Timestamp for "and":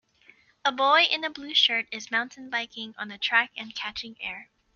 3.55-3.75